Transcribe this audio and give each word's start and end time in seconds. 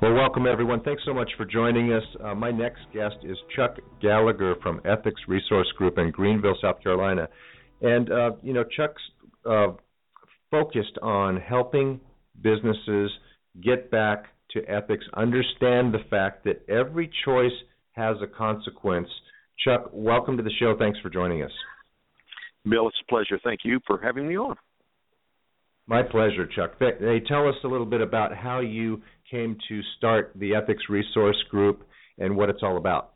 Well, 0.00 0.14
welcome 0.14 0.46
everyone. 0.46 0.82
Thanks 0.82 1.02
so 1.04 1.12
much 1.12 1.30
for 1.36 1.44
joining 1.44 1.92
us. 1.92 2.02
Uh, 2.24 2.34
my 2.34 2.50
next 2.50 2.80
guest 2.94 3.16
is 3.22 3.36
Chuck 3.54 3.76
Gallagher 4.00 4.54
from 4.62 4.80
Ethics 4.84 5.20
Resource 5.28 5.70
Group 5.76 5.98
in 5.98 6.10
Greenville, 6.10 6.56
South 6.62 6.82
Carolina. 6.82 7.28
And, 7.82 8.10
uh, 8.10 8.30
you 8.42 8.52
know, 8.52 8.64
Chuck's 8.64 9.02
uh, 9.44 9.72
focused 10.50 10.96
on 11.02 11.36
helping 11.36 12.00
businesses 12.40 13.10
get 13.62 13.90
back 13.90 14.26
to 14.52 14.64
ethics, 14.64 15.04
understand 15.14 15.92
the 15.92 16.04
fact 16.08 16.44
that 16.44 16.62
every 16.68 17.10
choice 17.24 17.52
has 17.92 18.16
a 18.22 18.26
consequence. 18.26 19.08
Chuck, 19.64 19.90
welcome 19.92 20.36
to 20.36 20.42
the 20.42 20.52
show. 20.58 20.74
Thanks 20.78 20.98
for 21.00 21.10
joining 21.10 21.42
us. 21.42 21.52
Bill, 22.68 22.88
it's 22.88 22.96
a 23.06 23.10
pleasure. 23.10 23.38
Thank 23.42 23.60
you 23.64 23.80
for 23.86 24.00
having 24.02 24.28
me 24.28 24.36
on. 24.36 24.56
My 25.90 26.04
pleasure, 26.04 26.46
Chuck. 26.46 26.78
They 26.78 27.18
tell 27.26 27.48
us 27.48 27.56
a 27.64 27.66
little 27.66 27.84
bit 27.84 28.00
about 28.00 28.32
how 28.32 28.60
you 28.60 29.02
came 29.28 29.58
to 29.68 29.80
start 29.98 30.30
the 30.36 30.54
Ethics 30.54 30.84
Resource 30.88 31.42
Group 31.50 31.82
and 32.16 32.36
what 32.36 32.48
it's 32.48 32.62
all 32.62 32.76
about. 32.76 33.14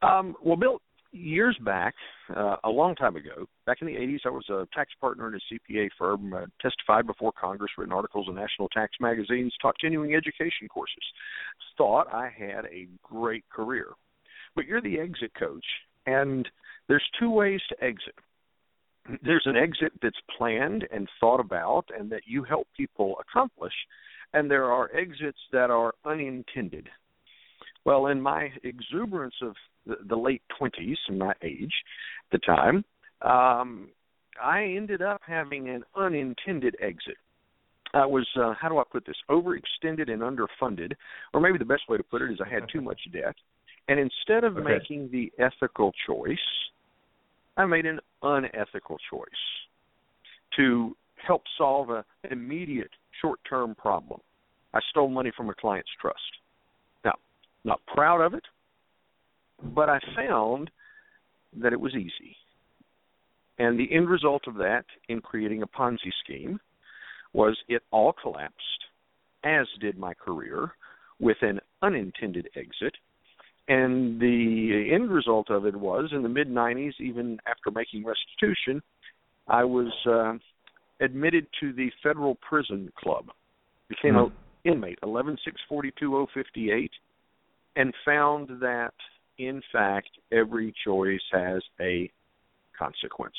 Um, 0.00 0.34
well, 0.42 0.56
Bill, 0.56 0.80
years 1.12 1.58
back, 1.62 1.94
uh, 2.34 2.56
a 2.64 2.70
long 2.70 2.94
time 2.94 3.16
ago, 3.16 3.46
back 3.66 3.82
in 3.82 3.86
the 3.86 3.96
80s, 3.96 4.20
I 4.24 4.30
was 4.30 4.48
a 4.48 4.66
tax 4.74 4.92
partner 4.98 5.28
in 5.28 5.34
a 5.34 5.54
CPA 5.54 5.90
firm, 5.98 6.32
uh, 6.32 6.46
testified 6.62 7.06
before 7.06 7.32
Congress, 7.38 7.72
written 7.76 7.92
articles 7.92 8.26
in 8.26 8.34
national 8.34 8.70
tax 8.70 8.92
magazines, 8.98 9.52
taught 9.60 9.78
continuing 9.78 10.14
education 10.14 10.68
courses. 10.70 11.04
Thought 11.76 12.06
I 12.10 12.30
had 12.34 12.64
a 12.64 12.88
great 13.02 13.44
career. 13.50 13.88
But 14.56 14.64
you're 14.64 14.80
the 14.80 14.98
exit 14.98 15.32
coach, 15.38 15.66
and 16.06 16.48
there's 16.88 17.04
two 17.18 17.30
ways 17.30 17.60
to 17.68 17.84
exit 17.84 18.14
there's 19.22 19.46
an 19.46 19.56
exit 19.56 19.92
that's 20.02 20.16
planned 20.36 20.86
and 20.92 21.08
thought 21.20 21.40
about 21.40 21.86
and 21.96 22.10
that 22.10 22.22
you 22.26 22.44
help 22.44 22.66
people 22.76 23.16
accomplish 23.20 23.72
and 24.32 24.50
there 24.50 24.66
are 24.66 24.94
exits 24.94 25.38
that 25.52 25.70
are 25.70 25.94
unintended. 26.04 26.88
Well 27.84 28.06
in 28.06 28.20
my 28.20 28.50
exuberance 28.62 29.34
of 29.42 29.54
the, 29.86 29.96
the 30.08 30.16
late 30.16 30.42
20s 30.60 30.96
my 31.16 31.32
age 31.42 31.72
at 32.32 32.40
the 32.40 32.46
time 32.46 32.84
um 33.22 33.88
i 34.42 34.62
ended 34.62 35.02
up 35.02 35.20
having 35.26 35.68
an 35.68 35.82
unintended 35.96 36.76
exit. 36.80 37.16
I 37.92 38.06
was 38.06 38.26
uh, 38.40 38.54
how 38.60 38.68
do 38.68 38.78
I 38.78 38.84
put 38.90 39.04
this? 39.04 39.16
Overextended 39.28 40.10
and 40.10 40.22
underfunded, 40.22 40.92
or 41.34 41.40
maybe 41.40 41.58
the 41.58 41.64
best 41.64 41.82
way 41.88 41.96
to 41.96 42.04
put 42.04 42.22
it 42.22 42.30
is 42.30 42.38
I 42.44 42.48
had 42.48 42.64
too 42.72 42.80
much 42.80 43.00
debt, 43.12 43.34
and 43.88 43.98
instead 43.98 44.44
of 44.44 44.56
okay. 44.56 44.78
making 44.78 45.10
the 45.10 45.32
ethical 45.38 45.92
choice, 46.06 46.38
I 47.60 47.66
made 47.66 47.84
an 47.84 48.00
unethical 48.22 48.96
choice 49.10 49.28
to 50.56 50.96
help 51.16 51.42
solve 51.58 51.90
an 51.90 52.04
immediate 52.30 52.90
short 53.20 53.38
term 53.46 53.74
problem. 53.74 54.20
I 54.72 54.80
stole 54.88 55.10
money 55.10 55.30
from 55.36 55.50
a 55.50 55.54
client's 55.54 55.90
trust. 56.00 56.18
Now, 57.04 57.16
not 57.64 57.80
proud 57.86 58.22
of 58.22 58.32
it, 58.32 58.44
but 59.62 59.90
I 59.90 59.98
found 60.16 60.70
that 61.60 61.74
it 61.74 61.80
was 61.80 61.94
easy. 61.94 62.34
And 63.58 63.78
the 63.78 63.92
end 63.94 64.08
result 64.08 64.44
of 64.46 64.54
that 64.54 64.86
in 65.10 65.20
creating 65.20 65.62
a 65.62 65.66
Ponzi 65.66 66.10
scheme 66.24 66.58
was 67.34 67.58
it 67.68 67.82
all 67.90 68.14
collapsed, 68.14 68.84
as 69.44 69.66
did 69.82 69.98
my 69.98 70.14
career, 70.14 70.72
with 71.18 71.36
an 71.42 71.60
unintended 71.82 72.48
exit 72.56 72.94
and 73.70 74.20
the 74.20 74.90
end 74.92 75.10
result 75.12 75.48
of 75.48 75.64
it 75.64 75.76
was 75.76 76.10
in 76.12 76.24
the 76.24 76.28
mid 76.28 76.48
90s, 76.48 76.94
even 76.98 77.38
after 77.46 77.70
making 77.70 78.04
restitution, 78.04 78.82
I 79.46 79.62
was 79.62 79.92
uh, 80.06 80.32
admitted 81.00 81.46
to 81.60 81.72
the 81.72 81.88
federal 82.02 82.34
prison 82.36 82.90
club, 82.98 83.26
became 83.88 84.14
mm. 84.14 84.26
an 84.26 84.32
inmate, 84.64 84.98
11642058, 85.04 86.88
and 87.76 87.94
found 88.04 88.48
that 88.60 88.94
in 89.38 89.62
fact 89.72 90.10
every 90.32 90.74
choice 90.84 91.20
has 91.30 91.62
a 91.80 92.10
consequence. 92.76 93.36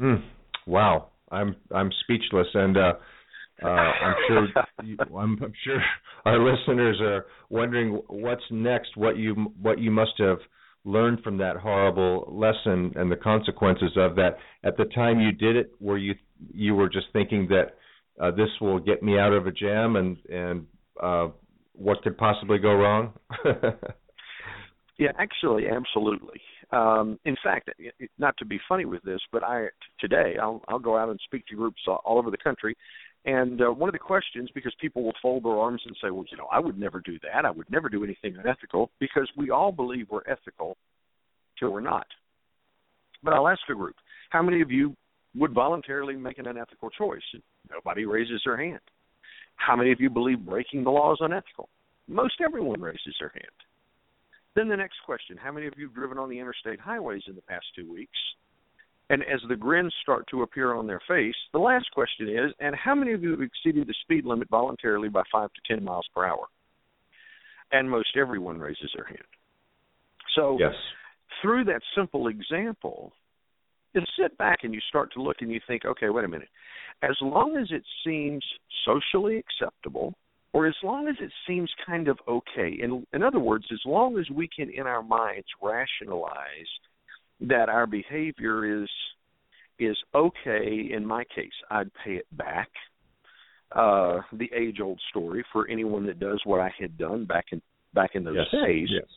Mm. 0.00 0.24
Wow, 0.66 1.10
I'm 1.30 1.54
I'm 1.72 1.90
speechless, 2.02 2.48
and 2.52 2.76
uh, 2.76 2.92
uh, 3.62 3.68
I'm 3.68 4.14
sure 4.28 4.48
you, 4.84 4.96
I'm, 5.16 5.38
I'm 5.42 5.52
sure 5.64 5.82
our 6.24 6.38
listeners 6.38 6.98
are 7.00 7.26
wondering 7.48 8.00
what's 8.08 8.42
next. 8.50 8.96
What 8.96 9.16
you 9.16 9.34
what 9.60 9.78
you 9.78 9.90
must 9.90 10.12
have 10.18 10.38
learned 10.84 11.20
from 11.22 11.38
that 11.38 11.56
horrible 11.56 12.30
lesson 12.30 12.92
and 12.96 13.10
the 13.10 13.16
consequences 13.16 13.92
of 13.96 14.14
that. 14.16 14.36
At 14.62 14.76
the 14.76 14.84
time 14.94 15.20
you 15.20 15.32
did 15.32 15.56
it, 15.56 15.72
were 15.80 15.98
you 15.98 16.14
you 16.52 16.74
were 16.74 16.88
just 16.88 17.06
thinking 17.12 17.48
that 17.48 17.76
uh, 18.20 18.30
this 18.30 18.48
will 18.60 18.78
get 18.78 19.02
me 19.02 19.18
out 19.18 19.32
of 19.32 19.46
a 19.46 19.52
jam 19.52 19.96
and 19.96 20.16
and 20.28 20.66
uh, 21.02 21.28
what 21.72 22.02
could 22.02 22.16
possibly 22.18 22.58
go 22.58 22.74
wrong? 22.74 23.12
yeah, 24.98 25.12
actually, 25.18 25.64
absolutely. 25.68 26.40
Um, 26.72 27.18
in 27.24 27.36
fact, 27.44 27.70
not 28.18 28.36
to 28.38 28.44
be 28.44 28.58
funny 28.68 28.86
with 28.86 29.02
this, 29.02 29.20
but 29.30 29.44
I 29.44 29.68
today 30.00 30.34
I'll, 30.40 30.62
I'll 30.68 30.80
go 30.80 30.96
out 30.96 31.08
and 31.10 31.20
speak 31.24 31.46
to 31.46 31.54
groups 31.54 31.80
all, 31.86 32.00
all 32.04 32.18
over 32.18 32.30
the 32.30 32.38
country, 32.38 32.76
and 33.26 33.60
uh, 33.60 33.70
one 33.70 33.88
of 33.88 33.92
the 33.92 33.98
questions, 33.98 34.48
because 34.54 34.72
people 34.80 35.02
will 35.02 35.12
fold 35.20 35.44
their 35.44 35.58
arms 35.58 35.82
and 35.84 35.96
say, 36.00 36.10
well, 36.10 36.24
you 36.30 36.36
know, 36.36 36.46
I 36.50 36.60
would 36.60 36.78
never 36.78 37.00
do 37.00 37.18
that. 37.24 37.44
I 37.44 37.50
would 37.50 37.70
never 37.70 37.88
do 37.88 38.04
anything 38.04 38.36
unethical, 38.36 38.90
because 39.00 39.28
we 39.36 39.50
all 39.50 39.72
believe 39.72 40.06
we're 40.08 40.20
ethical 40.28 40.76
till 41.58 41.72
we're 41.72 41.80
not. 41.80 42.06
But 43.22 43.34
I'll 43.34 43.48
ask 43.48 43.60
the 43.68 43.74
group, 43.74 43.96
how 44.30 44.42
many 44.42 44.62
of 44.62 44.70
you 44.70 44.94
would 45.34 45.52
voluntarily 45.52 46.14
make 46.14 46.38
an 46.38 46.46
unethical 46.46 46.88
choice? 46.90 47.20
Nobody 47.68 48.04
raises 48.04 48.40
their 48.44 48.56
hand. 48.56 48.80
How 49.56 49.74
many 49.74 49.90
of 49.90 50.00
you 50.00 50.08
believe 50.08 50.46
breaking 50.46 50.84
the 50.84 50.90
law 50.90 51.12
is 51.12 51.18
unethical? 51.20 51.68
Most 52.08 52.34
everyone 52.44 52.80
raises 52.80 53.16
their 53.18 53.30
hand. 53.30 53.44
Then 54.54 54.68
the 54.68 54.76
next 54.76 54.98
question, 55.04 55.36
how 55.36 55.50
many 55.50 55.66
of 55.66 55.74
you 55.76 55.86
have 55.86 55.94
driven 55.94 56.16
on 56.16 56.30
the 56.30 56.38
interstate 56.38 56.78
highways 56.78 57.22
in 57.26 57.34
the 57.34 57.42
past 57.42 57.66
two 57.74 57.90
weeks 57.92 58.18
and 59.08 59.22
as 59.22 59.40
the 59.48 59.56
grins 59.56 59.94
start 60.02 60.26
to 60.30 60.42
appear 60.42 60.74
on 60.74 60.86
their 60.86 61.00
face, 61.06 61.34
the 61.52 61.58
last 61.58 61.86
question 61.92 62.28
is, 62.28 62.52
and 62.58 62.74
how 62.74 62.94
many 62.94 63.12
of 63.12 63.22
you 63.22 63.30
have 63.30 63.40
exceeded 63.40 63.86
the 63.86 63.94
speed 64.02 64.24
limit 64.24 64.48
voluntarily 64.48 65.08
by 65.08 65.22
5 65.30 65.50
to 65.52 65.74
10 65.74 65.84
miles 65.84 66.06
per 66.14 66.26
hour? 66.26 66.46
And 67.70 67.88
most 67.88 68.16
everyone 68.16 68.58
raises 68.58 68.90
their 68.96 69.06
hand. 69.06 69.22
So, 70.34 70.56
yes. 70.58 70.74
through 71.40 71.64
that 71.64 71.82
simple 71.96 72.28
example, 72.28 73.12
you 73.94 74.02
sit 74.20 74.36
back 74.38 74.60
and 74.64 74.74
you 74.74 74.80
start 74.88 75.12
to 75.14 75.22
look 75.22 75.36
and 75.40 75.50
you 75.50 75.60
think, 75.66 75.84
okay, 75.84 76.08
wait 76.08 76.24
a 76.24 76.28
minute. 76.28 76.48
As 77.02 77.16
long 77.20 77.56
as 77.56 77.68
it 77.70 77.84
seems 78.04 78.44
socially 78.84 79.38
acceptable, 79.38 80.14
or 80.52 80.66
as 80.66 80.74
long 80.82 81.06
as 81.06 81.16
it 81.20 81.30
seems 81.46 81.70
kind 81.86 82.08
of 82.08 82.18
okay, 82.26 82.76
in, 82.80 83.06
in 83.12 83.22
other 83.22 83.38
words, 83.38 83.66
as 83.72 83.80
long 83.84 84.18
as 84.18 84.28
we 84.30 84.48
can 84.48 84.68
in 84.70 84.86
our 84.86 85.02
minds 85.02 85.46
rationalize– 85.62 86.34
that 87.40 87.68
our 87.68 87.86
behavior 87.86 88.82
is 88.82 88.88
is 89.78 89.96
okay 90.14 90.88
in 90.90 91.04
my 91.04 91.22
case 91.34 91.52
i'd 91.70 91.90
pay 92.04 92.12
it 92.12 92.26
back. 92.36 92.68
Uh 93.72 94.20
the 94.32 94.50
age 94.54 94.80
old 94.80 95.00
story 95.10 95.44
for 95.52 95.68
anyone 95.68 96.06
that 96.06 96.18
does 96.18 96.40
what 96.44 96.60
i 96.60 96.72
had 96.78 96.96
done 96.96 97.24
back 97.24 97.46
in 97.52 97.60
back 97.94 98.10
in 98.14 98.24
those 98.24 98.36
yes. 98.36 98.62
days. 98.64 98.88
Yes. 98.90 99.08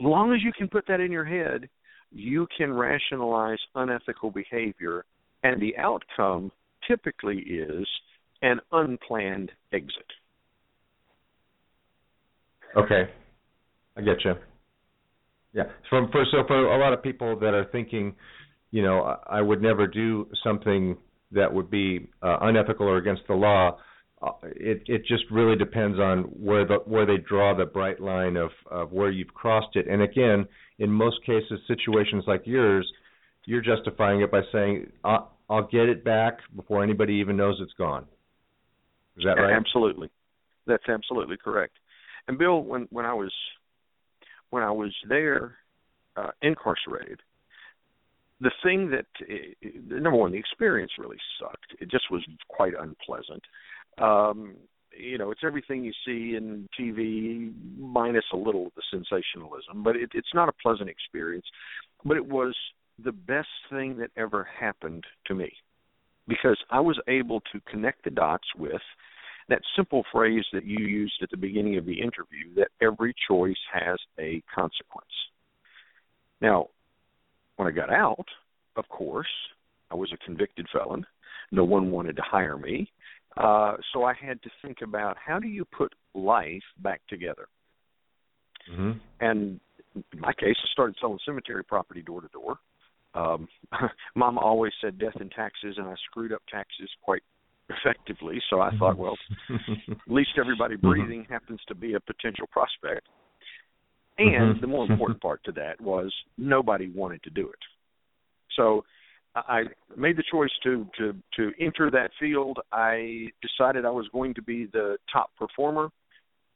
As 0.00 0.04
long 0.04 0.34
as 0.34 0.42
you 0.42 0.52
can 0.52 0.68
put 0.68 0.86
that 0.88 1.00
in 1.00 1.10
your 1.10 1.24
head 1.24 1.68
you 2.10 2.46
can 2.56 2.72
rationalize 2.72 3.58
unethical 3.74 4.30
behavior 4.30 5.04
and 5.42 5.60
the 5.60 5.76
outcome 5.76 6.52
typically 6.86 7.38
is 7.38 7.86
an 8.42 8.60
unplanned 8.72 9.50
exit. 9.72 10.06
Okay. 12.76 13.10
I 13.96 14.00
get 14.00 14.24
you 14.24 14.34
yeah. 15.54 15.64
From 15.88 16.10
for 16.10 16.24
so 16.30 16.38
for 16.46 16.74
a 16.74 16.78
lot 16.78 16.92
of 16.92 17.02
people 17.02 17.38
that 17.38 17.54
are 17.54 17.64
thinking, 17.70 18.14
you 18.72 18.82
know, 18.82 19.16
I 19.26 19.40
would 19.40 19.62
never 19.62 19.86
do 19.86 20.28
something 20.42 20.96
that 21.30 21.52
would 21.52 21.70
be 21.70 22.08
uh, 22.22 22.38
unethical 22.42 22.86
or 22.86 22.98
against 22.98 23.22
the 23.28 23.34
law. 23.34 23.78
Uh, 24.20 24.32
it 24.42 24.82
it 24.86 25.06
just 25.06 25.24
really 25.30 25.56
depends 25.56 25.98
on 25.98 26.22
where 26.22 26.66
the 26.66 26.78
where 26.86 27.06
they 27.06 27.18
draw 27.18 27.56
the 27.56 27.64
bright 27.64 28.00
line 28.00 28.36
of 28.36 28.50
of 28.70 28.90
where 28.92 29.10
you've 29.10 29.32
crossed 29.32 29.76
it. 29.76 29.86
And 29.86 30.02
again, 30.02 30.46
in 30.78 30.90
most 30.90 31.24
cases, 31.24 31.60
situations 31.68 32.24
like 32.26 32.42
yours, 32.44 32.90
you're 33.44 33.62
justifying 33.62 34.22
it 34.22 34.32
by 34.32 34.40
saying 34.50 34.90
I'll, 35.04 35.30
I'll 35.48 35.68
get 35.68 35.88
it 35.88 36.04
back 36.04 36.38
before 36.56 36.82
anybody 36.82 37.14
even 37.14 37.36
knows 37.36 37.58
it's 37.60 37.74
gone. 37.74 38.06
Is 39.16 39.24
that 39.24 39.40
right? 39.40 39.54
Absolutely. 39.54 40.10
That's 40.66 40.88
absolutely 40.88 41.36
correct. 41.36 41.76
And 42.26 42.38
Bill, 42.38 42.60
when 42.60 42.88
when 42.90 43.04
I 43.04 43.14
was 43.14 43.32
when 44.54 44.62
I 44.62 44.70
was 44.70 44.94
there 45.08 45.56
uh, 46.16 46.30
incarcerated, 46.40 47.18
the 48.40 48.52
thing 48.62 48.88
that 48.90 49.06
uh, 49.20 49.68
number 49.88 50.16
one, 50.16 50.30
the 50.30 50.38
experience 50.38 50.92
really 50.96 51.16
sucked. 51.40 51.74
It 51.80 51.90
just 51.90 52.04
was 52.08 52.22
quite 52.48 52.74
unpleasant. 52.78 53.42
Um, 53.98 54.54
you 54.96 55.18
know, 55.18 55.32
it's 55.32 55.40
everything 55.44 55.82
you 55.82 55.92
see 56.06 56.36
in 56.36 56.68
TV 56.78 57.52
minus 57.76 58.22
a 58.32 58.36
little 58.36 58.68
of 58.68 58.72
the 58.76 58.82
sensationalism, 58.92 59.82
but 59.82 59.96
it, 59.96 60.10
it's 60.14 60.32
not 60.34 60.48
a 60.48 60.52
pleasant 60.62 60.88
experience. 60.88 61.46
But 62.04 62.16
it 62.16 62.24
was 62.24 62.54
the 63.04 63.10
best 63.10 63.48
thing 63.70 63.96
that 63.98 64.10
ever 64.16 64.46
happened 64.60 65.02
to 65.26 65.34
me 65.34 65.52
because 66.28 66.58
I 66.70 66.78
was 66.78 66.96
able 67.08 67.40
to 67.52 67.60
connect 67.68 68.04
the 68.04 68.10
dots 68.10 68.46
with 68.56 68.82
that 69.48 69.60
simple 69.76 70.04
phrase 70.12 70.44
that 70.52 70.64
you 70.64 70.84
used 70.84 71.14
at 71.22 71.30
the 71.30 71.36
beginning 71.36 71.76
of 71.76 71.84
the 71.84 72.00
interview 72.00 72.54
that 72.56 72.68
every 72.80 73.14
choice 73.28 73.56
has 73.72 73.98
a 74.18 74.42
consequence. 74.54 75.06
Now, 76.40 76.68
when 77.56 77.68
I 77.68 77.70
got 77.70 77.90
out, 77.90 78.26
of 78.76 78.88
course, 78.88 79.28
I 79.90 79.94
was 79.94 80.12
a 80.12 80.24
convicted 80.24 80.66
felon. 80.72 81.06
No 81.52 81.64
one 81.64 81.90
wanted 81.90 82.16
to 82.16 82.22
hire 82.22 82.58
me. 82.58 82.90
Uh, 83.36 83.76
so 83.92 84.04
I 84.04 84.14
had 84.14 84.42
to 84.42 84.50
think 84.62 84.78
about 84.82 85.16
how 85.24 85.38
do 85.38 85.48
you 85.48 85.64
put 85.64 85.92
life 86.14 86.62
back 86.78 87.00
together. 87.08 87.48
Mm-hmm. 88.70 88.92
And 89.20 89.60
in 89.94 90.20
my 90.20 90.32
case, 90.32 90.56
I 90.62 90.68
started 90.72 90.96
selling 91.00 91.18
cemetery 91.24 91.64
property 91.64 92.02
door 92.02 92.20
to 92.20 92.28
door. 92.28 92.58
Um, 93.14 93.48
Mom 94.14 94.38
always 94.38 94.72
said 94.80 94.98
death 94.98 95.16
and 95.20 95.30
taxes, 95.30 95.76
and 95.78 95.86
I 95.86 95.94
screwed 96.06 96.32
up 96.32 96.42
taxes 96.50 96.90
quite 97.02 97.22
effectively. 97.68 98.40
So 98.50 98.60
I 98.60 98.70
thought, 98.78 98.98
well, 98.98 99.16
at 99.50 99.96
least 100.06 100.30
everybody 100.38 100.76
mm-hmm. 100.76 100.88
breathing 100.88 101.26
happens 101.28 101.60
to 101.68 101.74
be 101.74 101.94
a 101.94 102.00
potential 102.00 102.46
prospect. 102.50 103.06
And 104.18 104.54
mm-hmm. 104.54 104.60
the 104.60 104.66
more 104.66 104.86
important 104.90 105.20
part 105.20 105.42
to 105.44 105.52
that 105.52 105.80
was 105.80 106.14
nobody 106.38 106.88
wanted 106.88 107.22
to 107.24 107.30
do 107.30 107.48
it. 107.48 107.58
So 108.56 108.84
I 109.34 109.64
made 109.96 110.16
the 110.16 110.22
choice 110.30 110.52
to 110.62 110.86
to 110.98 111.14
to 111.36 111.52
enter 111.60 111.90
that 111.90 112.10
field. 112.20 112.60
I 112.72 113.26
decided 113.42 113.84
I 113.84 113.90
was 113.90 114.08
going 114.12 114.34
to 114.34 114.42
be 114.42 114.66
the 114.66 114.96
top 115.12 115.30
performer, 115.36 115.88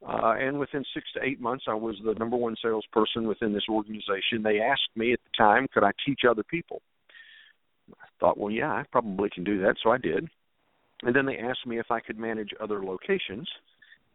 uh, 0.06 0.34
and 0.38 0.60
within 0.60 0.84
six 0.94 1.06
to 1.14 1.24
eight 1.24 1.40
months, 1.40 1.64
I 1.66 1.74
was 1.74 1.96
the 2.04 2.14
number 2.14 2.36
one 2.36 2.54
salesperson 2.62 3.26
within 3.26 3.52
this 3.52 3.64
organization. 3.68 4.44
They 4.44 4.60
asked 4.60 4.90
me 4.94 5.12
at 5.12 5.18
the 5.24 5.36
time, 5.36 5.66
could 5.74 5.82
I 5.82 5.90
teach 6.06 6.20
other 6.28 6.44
people? 6.44 6.80
I 7.92 8.06
thought, 8.20 8.38
well, 8.38 8.52
yeah, 8.52 8.70
I 8.70 8.84
probably 8.92 9.30
can 9.30 9.42
do 9.42 9.60
that, 9.62 9.74
so 9.82 9.90
I 9.90 9.98
did. 9.98 10.28
And 11.02 11.14
then 11.14 11.26
they 11.26 11.38
asked 11.38 11.66
me 11.66 11.78
if 11.78 11.90
I 11.90 12.00
could 12.00 12.18
manage 12.18 12.50
other 12.60 12.82
locations, 12.82 13.48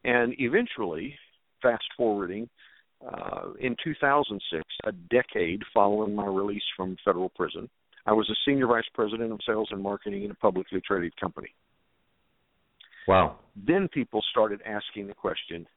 and 0.03 0.33
eventually, 0.37 1.15
fast 1.61 1.85
forwarding, 1.95 2.49
uh, 3.05 3.53
in 3.59 3.75
2006, 3.83 4.63
a 4.85 4.91
decade 5.09 5.61
following 5.73 6.15
my 6.15 6.25
release 6.25 6.63
from 6.75 6.97
federal 7.03 7.29
prison. 7.29 7.69
I 8.05 8.11
was 8.11 8.29
a 8.29 8.35
senior 8.45 8.67
vice 8.67 8.87
president 8.93 9.31
of 9.31 9.39
sales 9.45 9.69
and 9.71 9.81
marketing 9.81 10.23
in 10.23 10.31
a 10.31 10.35
publicly 10.35 10.81
traded 10.85 11.15
company. 11.17 11.53
Wow. 13.07 13.37
Then 13.55 13.87
people 13.87 14.21
started 14.31 14.61
asking 14.65 15.07
the 15.07 15.13
question, 15.13 15.67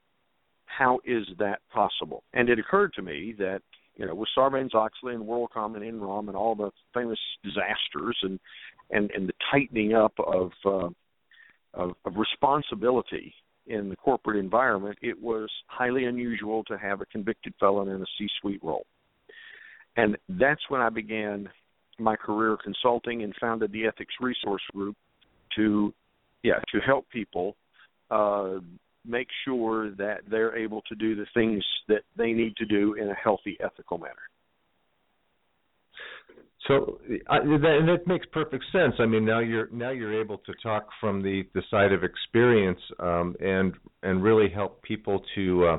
how 0.66 1.00
is 1.04 1.24
that 1.38 1.60
possible? 1.72 2.24
And 2.32 2.48
it 2.48 2.58
occurred 2.58 2.92
to 2.94 3.02
me 3.02 3.34
that, 3.38 3.62
you 3.96 4.06
know, 4.06 4.14
with 4.14 4.28
Sarbanes 4.36 4.74
Oxley 4.74 5.14
and 5.14 5.24
WorldCom 5.24 5.74
and 5.76 5.82
Enron 5.82 6.28
and 6.28 6.36
all 6.36 6.54
the 6.54 6.70
famous 6.94 7.18
disasters 7.42 8.16
and 8.22 8.38
and, 8.90 9.10
and 9.10 9.28
the 9.28 9.32
tightening 9.50 9.94
up 9.94 10.12
of, 10.18 10.52
uh, 10.64 10.88
of 11.74 11.94
of 12.04 12.16
responsibility 12.16 13.34
in 13.66 13.88
the 13.88 13.96
corporate 13.96 14.38
environment, 14.38 14.96
it 15.02 15.20
was 15.20 15.50
highly 15.66 16.04
unusual 16.04 16.62
to 16.64 16.78
have 16.78 17.00
a 17.00 17.06
convicted 17.06 17.52
felon 17.58 17.88
in 17.88 18.00
a 18.00 18.06
C-suite 18.16 18.62
role. 18.62 18.86
And 19.96 20.16
that's 20.28 20.60
when 20.68 20.80
I 20.80 20.88
began 20.88 21.48
my 21.98 22.14
career 22.14 22.56
consulting 22.62 23.22
and 23.22 23.34
founded 23.40 23.72
the 23.72 23.86
Ethics 23.86 24.14
Resource 24.20 24.62
Group 24.72 24.96
to 25.56 25.92
yeah 26.42 26.60
to 26.72 26.80
help 26.80 27.08
people 27.10 27.56
uh, 28.10 28.58
make 29.06 29.28
sure 29.44 29.90
that 29.92 30.20
they're 30.30 30.56
able 30.56 30.82
to 30.82 30.94
do 30.94 31.14
the 31.14 31.26
things 31.34 31.64
that 31.88 32.02
they 32.16 32.32
need 32.32 32.56
to 32.56 32.66
do 32.66 32.94
in 32.94 33.08
a 33.08 33.14
healthy, 33.14 33.56
ethical 33.62 33.98
manner. 33.98 34.14
So 36.66 37.00
I, 37.28 37.38
that, 37.38 37.76
and 37.80 37.88
that 37.88 38.06
makes 38.06 38.26
perfect 38.32 38.64
sense. 38.72 38.94
I 38.98 39.06
mean, 39.06 39.24
now 39.24 39.38
you're 39.38 39.68
now 39.70 39.90
you're 39.90 40.20
able 40.20 40.38
to 40.38 40.52
talk 40.62 40.88
from 41.00 41.22
the 41.22 41.44
the 41.54 41.62
side 41.70 41.92
of 41.92 42.02
experience 42.02 42.80
um, 42.98 43.36
and 43.40 43.74
and 44.02 44.20
really 44.20 44.48
help 44.52 44.82
people 44.82 45.22
to 45.36 45.64
uh, 45.64 45.78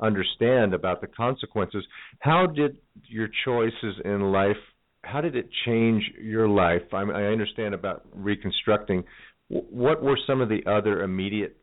understand 0.00 0.72
about 0.72 1.02
the 1.02 1.06
consequences. 1.06 1.84
How 2.20 2.46
did 2.46 2.78
your 3.08 3.28
choices 3.44 4.00
in 4.06 4.22
life 4.32 4.56
how 5.04 5.20
did 5.20 5.36
it 5.36 5.48
change 5.66 6.02
your 6.20 6.48
life? 6.48 6.82
I, 6.92 7.02
I 7.02 7.24
understand 7.24 7.74
about 7.74 8.06
reconstructing. 8.14 9.04
What 9.48 10.02
were 10.02 10.18
some 10.26 10.40
of 10.40 10.48
the 10.48 10.60
other 10.66 11.02
immediate 11.02 11.56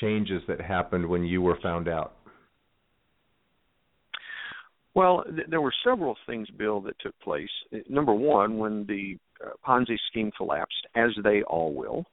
changes 0.00 0.42
that 0.48 0.60
happened 0.60 1.06
when 1.06 1.24
you 1.24 1.42
were 1.42 1.58
found 1.62 1.88
out? 1.88 2.16
Well, 4.94 5.24
th- 5.24 5.48
there 5.48 5.60
were 5.60 5.74
several 5.84 6.16
things, 6.26 6.48
Bill, 6.50 6.80
that 6.82 6.98
took 7.00 7.18
place. 7.20 7.48
Number 7.88 8.12
one, 8.12 8.58
when 8.58 8.86
the 8.86 9.16
uh, 9.44 9.50
Ponzi 9.66 9.96
scheme 10.10 10.30
collapsed, 10.36 10.86
as 10.96 11.10
they 11.22 11.42
all 11.42 11.72
will, 11.74 12.04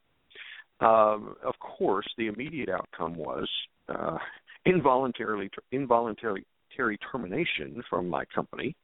uh, 0.79 1.17
of 1.43 1.55
course, 1.59 2.07
the 2.17 2.27
immediate 2.27 2.69
outcome 2.69 3.15
was 3.15 3.49
uh, 3.89 4.17
involuntarily 4.65 5.49
involuntary 5.71 6.45
termination 7.11 7.81
from 7.89 8.07
my 8.07 8.23
company 8.25 8.75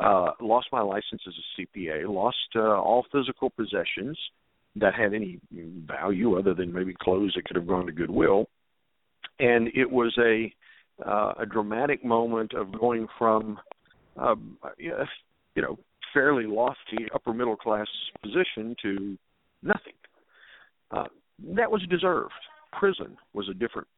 uh, 0.00 0.30
lost 0.40 0.66
my 0.72 0.80
license 0.80 1.22
as 1.26 1.34
a 1.34 1.62
CPA, 1.62 2.08
lost 2.08 2.36
uh, 2.56 2.60
all 2.60 3.06
physical 3.12 3.50
possessions 3.50 4.18
that 4.76 4.94
had 4.94 5.14
any 5.14 5.38
value 5.86 6.38
other 6.38 6.54
than 6.54 6.72
maybe 6.72 6.94
clothes 7.00 7.32
that 7.36 7.44
could 7.44 7.56
have 7.56 7.66
gone 7.66 7.86
to 7.86 7.92
Goodwill, 7.92 8.46
and 9.38 9.68
it 9.74 9.90
was 9.90 10.16
a 10.18 10.52
uh, 11.04 11.32
a 11.40 11.46
dramatic 11.46 12.04
moment 12.04 12.52
of 12.54 12.78
going 12.78 13.06
from 13.18 13.58
um, 14.16 14.56
you 14.78 15.62
know 15.62 15.78
fairly 16.12 16.44
lofty 16.46 17.08
upper 17.14 17.32
middle 17.32 17.56
class 17.56 17.86
position 18.22 18.76
to 18.82 19.18
nothing. 19.62 19.92
Uh, 20.90 21.06
that 21.56 21.70
was 21.70 21.82
deserved. 21.90 22.32
Prison 22.78 23.16
was 23.32 23.48
a 23.48 23.54
different 23.54 23.88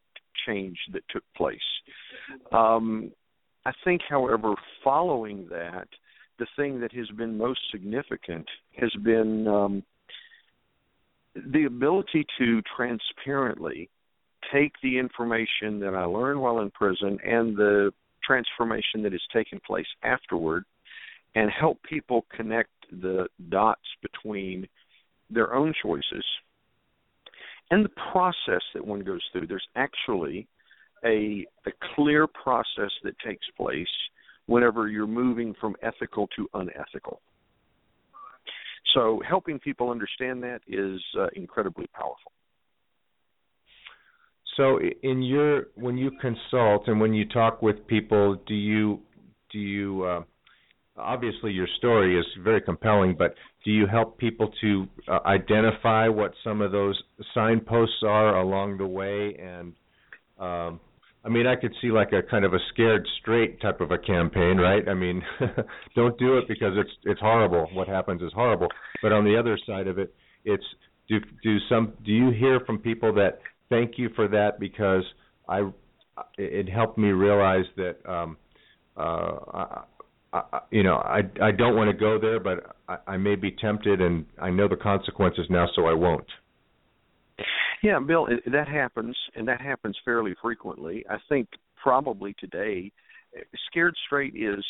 change 0.47 0.79
that 0.93 1.03
took 1.11 1.25
place. 1.37 1.59
Um, 2.53 3.13
I 3.65 3.73
think, 3.85 4.03
however, 4.09 4.55
following 4.85 5.49
that, 5.51 5.89
the 6.39 6.47
thing 6.57 6.81
that 6.81 6.93
has 6.93 7.09
been 7.17 7.37
most 7.37 7.61
significant 7.71 8.47
has 8.81 8.93
been 9.03 9.49
um, 9.49 9.83
the 11.53 11.65
ability 11.65 12.27
to 12.39 12.63
transparently 12.77 13.89
take 14.53 14.73
the 14.83 14.99
information 14.99 15.81
that 15.81 15.95
I 15.95 16.05
learned 16.05 16.41
while 16.41 16.61
in 16.61 16.71
prison 16.71 17.19
and 17.25 17.57
the 17.57 17.93
transformation 18.25 19.03
that 19.03 19.13
has 19.13 19.23
taken 19.33 19.61
place 19.67 19.87
afterward 20.03 20.65
and 21.35 21.51
help 21.51 21.83
people 21.83 22.25
connect 22.35 22.71
the 22.91 23.27
dots 23.51 23.83
between 24.03 24.67
their 25.31 25.55
own 25.55 25.75
choices 25.83 26.25
and 27.71 27.85
the 27.85 27.91
process 28.13 28.63
that 28.75 28.87
one 28.87 29.01
goes 29.01 29.23
through. 29.33 29.47
There's 29.47 29.67
actually 29.75 30.47
a, 31.05 31.47
a 31.67 31.71
clear 31.95 32.27
process 32.27 32.91
that 33.03 33.19
takes 33.25 33.47
place 33.57 33.87
whenever 34.47 34.89
you're 34.89 35.07
moving 35.07 35.55
from 35.61 35.75
ethical 35.83 36.29
to 36.37 36.49
unethical. 36.55 37.21
So 38.97 39.21
helping 39.29 39.59
people 39.59 39.91
understand 39.91 40.43
that 40.43 40.61
is 40.67 41.01
uh, 41.21 41.27
incredibly 41.35 41.87
powerful. 41.89 42.33
So 44.57 44.81
in 45.03 45.23
your 45.23 45.67
when 45.75 45.99
you 45.99 46.11
consult 46.19 46.89
and 46.89 46.99
when 46.99 47.13
you 47.13 47.29
talk 47.29 47.61
with 47.61 47.87
people, 47.87 48.41
do 48.49 48.55
you 48.55 49.01
do 49.53 49.59
you 49.59 50.03
uh, 50.05 50.23
obviously 50.97 51.53
your 51.53 51.69
story 51.77 52.19
is 52.19 52.25
very 52.43 52.63
compelling, 52.63 53.15
but 53.19 53.35
do 53.67 53.71
you 53.71 53.87
help 53.87 54.17
people 54.17 54.51
to 54.63 54.87
uh, 55.09 55.19
identify 55.27 56.09
what 56.09 56.33
some 56.43 56.63
of 56.63 56.73
those 56.73 56.99
signposts 57.35 58.03
are 58.03 58.39
along 58.39 58.79
the 58.79 58.87
way 58.87 59.37
and 59.39 59.75
um, 60.39 60.81
I 61.27 61.29
mean, 61.29 61.47
I 61.47 61.57
could 61.57 61.75
see 61.83 61.91
like 61.91 62.13
a 62.13 62.23
kind 62.23 62.45
of 62.45 62.55
a 62.55 62.59
scared 62.73 63.07
straight 63.21 63.61
type 63.61 63.81
of 63.81 63.91
a 63.91 63.99
campaign, 63.99 64.59
right? 64.59 64.89
I 64.89 64.95
mean, 64.95 65.21
don't 65.97 66.17
do 66.19 66.39
it 66.39 66.47
because 66.47 66.75
it's 66.77 66.91
it's 67.03 67.21
horrible. 67.21 67.69
What 67.73 67.89
happens 67.89 68.23
is 68.23 68.31
horrible. 68.33 68.69
But 69.03 69.13
on 69.13 69.25
the 69.25 69.37
other 69.37 69.59
side 69.67 69.89
of 69.89 69.99
it, 69.99 70.15
it's 70.45 70.65
do 71.09 71.19
do 71.43 71.59
some 71.69 71.95
do 72.05 72.13
you 72.13 72.31
hear 72.31 72.61
from 72.61 72.79
people 72.79 73.13
that 73.15 73.41
thank 73.71 73.99
you 73.99 74.11
for 74.15 74.29
that 74.29 74.61
because 74.61 75.03
I 75.49 75.69
it 76.39 76.69
helped 76.69 76.97
me 76.97 77.09
realize 77.09 77.67
that 77.77 77.97
um 78.09 78.37
uh 78.97 79.83
I, 80.33 80.43
I, 80.53 80.61
you 80.71 80.85
know, 80.85 80.97
I 80.97 81.23
I 81.43 81.51
don't 81.51 81.75
want 81.75 81.91
to 81.91 81.97
go 81.97 82.21
there, 82.21 82.39
but 82.39 82.77
I, 82.89 83.15
I 83.15 83.17
may 83.17 83.35
be 83.35 83.51
tempted, 83.51 84.01
and 84.01 84.27
I 84.41 84.51
know 84.51 84.69
the 84.69 84.77
consequences 84.77 85.47
now, 85.51 85.67
so 85.75 85.87
I 85.87 85.95
won't. 85.95 86.27
Yeah, 87.83 87.99
Bill, 87.99 88.27
that 88.47 88.69
happens, 88.69 89.17
and 89.35 89.47
that 89.49 89.61
happens 89.61 89.97
fairly 90.05 90.35
frequently. 90.41 91.05
I 91.09 91.17
think 91.29 91.49
probably 91.81 92.35
today, 92.39 92.91
eh, 93.37 93.43
scared 93.69 93.95
straight 94.07 94.35
is 94.35 94.65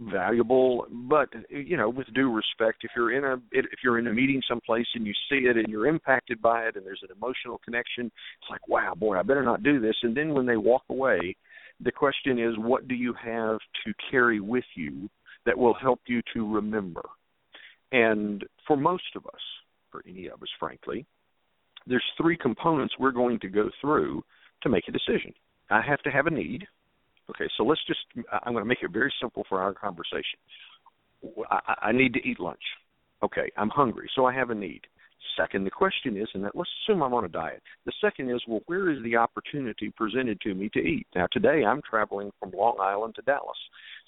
valuable 0.00 0.86
but 1.08 1.28
you 1.50 1.76
know 1.76 1.88
with 1.88 2.06
due 2.14 2.32
respect 2.32 2.84
if 2.84 2.90
you're 2.94 3.12
in 3.12 3.24
a 3.24 3.34
if 3.50 3.80
you're 3.82 3.98
in 3.98 4.06
a 4.06 4.12
meeting 4.12 4.40
someplace 4.48 4.86
and 4.94 5.04
you 5.04 5.12
see 5.28 5.46
it 5.46 5.56
and 5.56 5.66
you're 5.66 5.88
impacted 5.88 6.40
by 6.40 6.62
it 6.62 6.76
and 6.76 6.86
there's 6.86 7.02
an 7.02 7.08
emotional 7.16 7.60
connection 7.64 8.06
it's 8.06 8.50
like 8.50 8.66
wow 8.68 8.94
boy 8.94 9.18
i 9.18 9.22
better 9.22 9.42
not 9.42 9.64
do 9.64 9.80
this 9.80 9.96
and 10.04 10.16
then 10.16 10.32
when 10.32 10.46
they 10.46 10.56
walk 10.56 10.82
away 10.88 11.34
the 11.80 11.90
question 11.90 12.38
is 12.38 12.54
what 12.58 12.86
do 12.86 12.94
you 12.94 13.12
have 13.12 13.58
to 13.84 13.92
carry 14.08 14.38
with 14.38 14.64
you 14.76 15.10
that 15.44 15.58
will 15.58 15.74
help 15.74 16.00
you 16.06 16.22
to 16.32 16.48
remember 16.48 17.02
and 17.90 18.44
for 18.68 18.76
most 18.76 19.16
of 19.16 19.26
us 19.26 19.42
for 19.90 20.04
any 20.08 20.28
of 20.28 20.40
us 20.40 20.48
frankly 20.60 21.04
there's 21.88 22.04
three 22.20 22.36
components 22.36 22.94
we're 22.98 23.10
going 23.10 23.38
to 23.40 23.48
go 23.48 23.70
through 23.80 24.22
to 24.62 24.68
make 24.68 24.84
a 24.88 24.92
decision 24.92 25.32
i 25.70 25.80
have 25.80 26.00
to 26.02 26.10
have 26.10 26.26
a 26.26 26.30
need 26.30 26.66
Okay, 27.30 27.48
so 27.56 27.64
let's 27.64 27.80
just, 27.86 28.00
I'm 28.44 28.52
going 28.52 28.64
to 28.64 28.68
make 28.68 28.82
it 28.82 28.90
very 28.90 29.12
simple 29.20 29.44
for 29.48 29.60
our 29.60 29.74
conversation. 29.74 30.38
I, 31.50 31.74
I 31.82 31.92
need 31.92 32.14
to 32.14 32.26
eat 32.26 32.40
lunch. 32.40 32.62
Okay, 33.22 33.50
I'm 33.56 33.68
hungry, 33.68 34.08
so 34.14 34.24
I 34.24 34.32
have 34.32 34.50
a 34.50 34.54
need. 34.54 34.82
Second, 35.36 35.64
the 35.64 35.70
question 35.70 36.16
is, 36.16 36.28
and 36.34 36.44
that, 36.44 36.56
let's 36.56 36.70
assume 36.82 37.02
I'm 37.02 37.12
on 37.12 37.24
a 37.24 37.28
diet. 37.28 37.62
The 37.84 37.92
second 38.00 38.30
is, 38.30 38.40
well, 38.48 38.60
where 38.66 38.90
is 38.90 39.02
the 39.02 39.16
opportunity 39.16 39.92
presented 39.96 40.40
to 40.42 40.54
me 40.54 40.70
to 40.72 40.78
eat? 40.78 41.06
Now, 41.14 41.26
today 41.30 41.64
I'm 41.64 41.82
traveling 41.88 42.30
from 42.40 42.52
Long 42.52 42.76
Island 42.80 43.14
to 43.16 43.22
Dallas. 43.22 43.58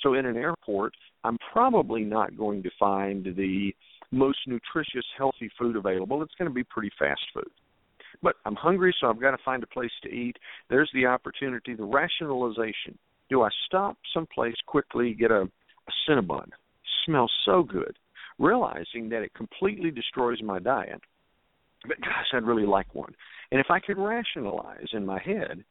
So, 0.00 0.14
in 0.14 0.24
an 0.26 0.36
airport, 0.36 0.94
I'm 1.24 1.36
probably 1.52 2.02
not 2.02 2.36
going 2.36 2.62
to 2.62 2.70
find 2.78 3.24
the 3.24 3.72
most 4.10 4.38
nutritious, 4.46 5.04
healthy 5.16 5.50
food 5.58 5.76
available. 5.76 6.22
It's 6.22 6.34
going 6.38 6.50
to 6.50 6.54
be 6.54 6.64
pretty 6.64 6.90
fast 6.98 7.20
food. 7.34 7.50
But 8.22 8.36
I'm 8.44 8.56
hungry, 8.56 8.94
so 9.00 9.08
I've 9.08 9.20
got 9.20 9.30
to 9.30 9.38
find 9.44 9.62
a 9.62 9.66
place 9.66 9.90
to 10.02 10.08
eat. 10.08 10.36
There's 10.68 10.90
the 10.92 11.06
opportunity, 11.06 11.74
the 11.74 11.84
rationalization 11.84 12.98
do 13.30 13.42
I 13.42 13.48
stop 13.66 13.96
someplace 14.12 14.56
quickly, 14.66 15.14
get 15.14 15.30
a, 15.30 15.42
a 15.42 15.92
Cinnabon? 16.08 16.48
Smells 17.06 17.32
so 17.44 17.62
good, 17.62 17.96
realizing 18.38 19.08
that 19.10 19.22
it 19.22 19.32
completely 19.34 19.90
destroys 19.90 20.42
my 20.42 20.58
diet. 20.58 21.00
But 21.86 22.00
gosh, 22.00 22.26
I'd 22.34 22.44
really 22.44 22.66
like 22.66 22.94
one. 22.94 23.14
And 23.52 23.60
if 23.60 23.68
I 23.70 23.80
could 23.80 23.96
rationalize 23.96 24.88
in 24.92 25.06
my 25.06 25.20
head, 25.20 25.64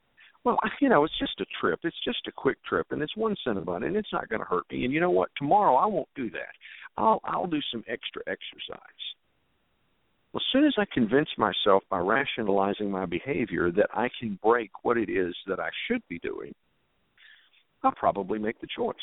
well, 0.44 0.58
you 0.80 0.90
know, 0.90 1.04
it's 1.04 1.20
just 1.20 1.40
a 1.42 1.46
trip. 1.60 1.82
It's 1.84 2.04
just 2.04 2.26
a 2.28 2.32
quick 2.32 2.58
trip, 2.64 2.88
and 2.92 3.02
it's 3.02 3.16
one 3.16 3.36
Cinnabon, 3.46 3.86
and 3.86 3.96
it's 3.96 4.12
not 4.14 4.30
going 4.30 4.40
to 4.40 4.48
hurt 4.48 4.64
me. 4.72 4.86
And 4.86 4.94
you 4.94 5.02
know 5.02 5.12
what? 5.12 5.30
Tomorrow 5.38 5.76
I 5.76 5.86
won't 5.86 6.08
do 6.16 6.30
that. 6.32 6.54
I'll 6.98 7.20
I'll 7.26 7.48
do 7.48 7.60
some 7.72 7.84
extra 7.88 8.22
exercise. 8.26 8.80
Well, 10.32 10.42
as 10.42 10.52
soon 10.52 10.66
as 10.66 10.76
I 10.78 10.86
convince 10.94 11.30
myself 11.38 11.84
by 11.90 12.00
rationalizing 12.00 12.92
my 12.92 13.06
behavior 13.06 13.72
that 13.72 13.90
I 13.94 14.10
can 14.20 14.38
break 14.44 14.70
what 14.84 14.98
it 14.98 15.10
is 15.10 15.36
that 15.48 15.60
I 15.60 15.70
should 15.88 16.04
be 16.08 16.20
doing, 16.20 16.54
I'll 17.84 17.92
probably 17.92 18.38
make 18.38 18.60
the 18.62 18.68
choice. 18.68 18.96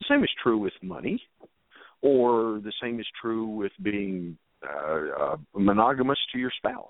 The 0.00 0.06
same 0.08 0.22
is 0.22 0.30
true 0.42 0.58
with 0.58 0.72
money, 0.82 1.20
or 2.02 2.60
the 2.62 2.72
same 2.80 3.00
is 3.00 3.06
true 3.20 3.46
with 3.46 3.72
being 3.82 4.36
uh, 4.62 4.98
uh, 5.20 5.36
monogamous 5.54 6.18
to 6.32 6.38
your 6.38 6.52
spouse. 6.56 6.88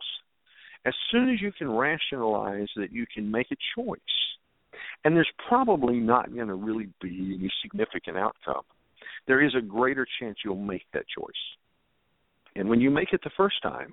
As 0.85 0.95
soon 1.11 1.33
as 1.33 1.41
you 1.41 1.51
can 1.53 1.71
rationalize 1.71 2.69
that 2.77 2.93
you 2.93 3.07
can 3.13 3.31
make 3.31 3.47
a 3.51 3.57
choice, 3.75 3.99
and 5.05 5.17
there's 5.17 5.31
probably 5.49 5.97
not 5.97 6.35
going 6.35 6.49
to 6.49 6.55
really 6.55 6.89
be 7.01 7.37
any 7.39 7.51
significant 7.63 8.19
outcome, 8.19 8.65
there 9.27 9.43
is 9.43 9.55
a 9.57 9.63
greater 9.63 10.07
chance 10.21 10.39
you'll 10.45 10.57
make 10.57 10.85
that 10.93 11.05
choice. 11.09 11.33
And 12.57 12.69
when 12.69 12.81
you 12.81 12.91
make 12.91 13.13
it 13.13 13.21
the 13.25 13.31
first 13.37 13.63
time, 13.63 13.93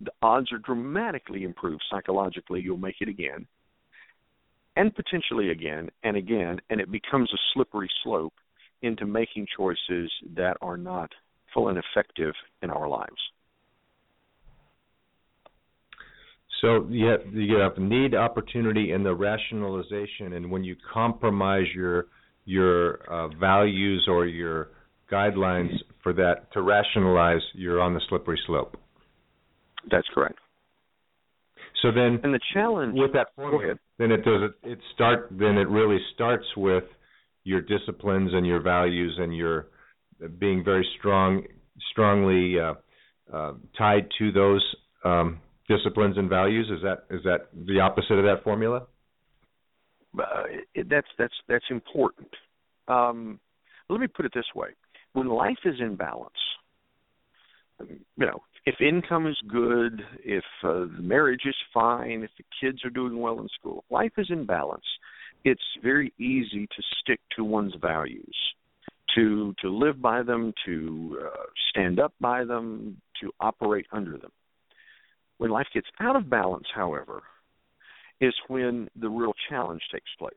the 0.00 0.12
odds 0.22 0.52
are 0.52 0.58
dramatically 0.58 1.44
improved 1.44 1.82
psychologically. 1.90 2.60
You'll 2.60 2.78
make 2.78 2.96
it 3.00 3.08
again 3.08 3.46
and 4.76 4.94
potentially 4.94 5.50
again 5.50 5.90
and 6.04 6.16
again, 6.16 6.60
and 6.70 6.80
it 6.80 6.90
becomes 6.90 7.30
a 7.32 7.38
slippery 7.52 7.90
slope 8.02 8.32
into 8.82 9.04
making 9.04 9.46
choices 9.56 10.10
that 10.34 10.56
are 10.62 10.76
not 10.76 11.10
full 11.52 11.68
and 11.68 11.78
effective 11.78 12.34
in 12.62 12.70
our 12.70 12.88
lives. 12.88 13.10
So 16.62 16.86
you 16.90 17.06
have, 17.06 17.20
you 17.32 17.56
have 17.56 17.78
need, 17.78 18.14
opportunity, 18.14 18.92
and 18.92 19.04
the 19.04 19.14
rationalization. 19.14 20.34
And 20.34 20.50
when 20.50 20.62
you 20.62 20.76
compromise 20.92 21.66
your 21.74 22.06
your 22.44 23.00
uh, 23.10 23.28
values 23.28 24.06
or 24.08 24.26
your 24.26 24.68
guidelines 25.10 25.74
for 26.02 26.12
that 26.14 26.52
to 26.52 26.62
rationalize, 26.62 27.42
you're 27.54 27.80
on 27.80 27.94
the 27.94 28.00
slippery 28.08 28.38
slope. 28.46 28.76
That's 29.90 30.06
correct. 30.14 30.38
So 31.82 31.90
then, 31.90 32.20
and 32.22 32.34
the 32.34 32.40
challenge 32.52 32.94
with 32.94 33.12
that 33.14 33.28
formula, 33.34 33.74
then 33.98 34.10
it 34.10 34.18
does 34.18 34.42
it, 34.42 34.68
it 34.68 34.78
start. 34.94 35.28
Then 35.30 35.56
it 35.56 35.68
really 35.68 35.98
starts 36.14 36.44
with 36.56 36.84
your 37.44 37.62
disciplines 37.62 38.32
and 38.34 38.46
your 38.46 38.60
values 38.60 39.16
and 39.18 39.34
your 39.34 39.68
being 40.38 40.62
very 40.62 40.86
strong, 40.98 41.42
strongly 41.90 42.60
uh, 42.60 42.74
uh, 43.32 43.54
tied 43.78 44.08
to 44.18 44.30
those 44.32 44.62
um, 45.04 45.40
disciplines 45.68 46.18
and 46.18 46.28
values. 46.28 46.70
Is 46.70 46.82
that 46.82 47.04
is 47.14 47.22
that 47.24 47.48
the 47.66 47.80
opposite 47.80 48.14
of 48.14 48.24
that 48.24 48.44
formula? 48.44 48.86
Uh, 50.18 50.42
it, 50.74 50.88
that's 50.90 51.06
that's 51.18 51.34
that's 51.48 51.64
important. 51.70 52.28
Um, 52.88 53.40
let 53.88 54.00
me 54.00 54.06
put 54.06 54.26
it 54.26 54.32
this 54.34 54.44
way: 54.54 54.68
when 55.12 55.28
life 55.28 55.58
is 55.64 55.76
in 55.80 55.96
balance, 55.96 56.32
you 57.88 58.26
know, 58.26 58.42
if 58.66 58.80
income 58.80 59.26
is 59.26 59.38
good, 59.48 60.02
if 60.22 60.44
uh, 60.62 60.80
the 60.96 61.02
marriage 61.02 61.42
is 61.46 61.56
fine, 61.72 62.22
if 62.22 62.30
the 62.36 62.44
kids 62.60 62.84
are 62.84 62.90
doing 62.90 63.18
well 63.18 63.40
in 63.40 63.48
school, 63.58 63.84
life 63.90 64.12
is 64.18 64.26
in 64.30 64.44
balance. 64.44 64.84
It's 65.44 65.62
very 65.82 66.12
easy 66.18 66.66
to 66.66 66.82
stick 67.00 67.20
to 67.36 67.44
one's 67.44 67.74
values, 67.80 68.36
to 69.14 69.54
to 69.62 69.68
live 69.70 70.02
by 70.02 70.22
them, 70.22 70.52
to 70.66 71.18
uh, 71.24 71.46
stand 71.70 71.98
up 71.98 72.12
by 72.20 72.44
them, 72.44 73.00
to 73.22 73.32
operate 73.40 73.86
under 73.92 74.18
them. 74.18 74.32
When 75.38 75.50
life 75.50 75.68
gets 75.72 75.88
out 75.98 76.16
of 76.16 76.28
balance, 76.28 76.66
however, 76.74 77.22
is 78.20 78.34
when 78.48 78.88
the 78.94 79.08
real 79.08 79.32
challenge 79.48 79.80
takes 79.90 80.10
place. 80.18 80.34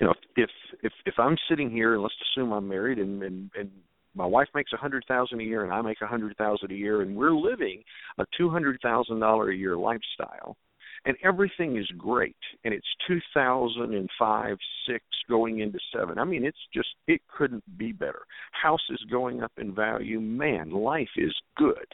You 0.00 0.06
know, 0.08 0.14
if 0.36 0.50
if 0.82 0.92
if 1.06 1.14
I'm 1.18 1.36
sitting 1.48 1.70
here 1.70 1.94
and 1.94 2.02
let's 2.02 2.14
assume 2.30 2.52
I'm 2.52 2.68
married 2.68 2.98
and 2.98 3.22
and, 3.22 3.50
and 3.58 3.70
my 4.14 4.26
wife 4.26 4.48
makes 4.54 4.72
a 4.72 4.76
hundred 4.76 5.04
thousand 5.08 5.40
a 5.40 5.44
year 5.44 5.64
and 5.64 5.72
I 5.72 5.80
make 5.82 6.00
a 6.00 6.06
hundred 6.06 6.36
thousand 6.36 6.70
a 6.70 6.74
year 6.74 7.02
and 7.02 7.16
we're 7.16 7.34
living 7.34 7.82
a 8.18 8.24
two 8.36 8.50
hundred 8.50 8.80
thousand 8.82 9.20
dollar 9.20 9.50
a 9.50 9.56
year 9.56 9.76
lifestyle 9.76 10.56
and 11.04 11.16
everything 11.22 11.76
is 11.76 11.86
great 11.98 12.36
and 12.64 12.72
it's 12.72 12.86
two 13.06 13.20
thousand 13.32 13.94
and 13.94 14.08
five 14.18 14.56
six 14.86 15.04
going 15.28 15.60
into 15.60 15.78
seven 15.94 16.18
i 16.18 16.24
mean 16.24 16.44
it's 16.44 16.58
just 16.72 16.88
it 17.06 17.20
couldn't 17.36 17.64
be 17.78 17.92
better. 17.92 18.22
House 18.52 18.84
is 18.90 19.02
going 19.10 19.42
up 19.42 19.52
in 19.58 19.74
value. 19.74 20.20
Man 20.20 20.70
life 20.70 21.08
is 21.16 21.34
good 21.56 21.86